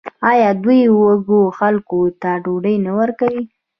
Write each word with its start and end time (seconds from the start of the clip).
آیا 0.31 0.49
دوی 0.63 0.81
وږو 0.99 1.41
خلکو 1.59 1.99
ته 2.21 2.29
ډوډۍ 2.43 2.75
نه 2.85 2.91
ورکوي؟ 2.99 3.43